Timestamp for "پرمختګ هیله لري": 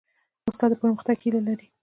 0.81-1.67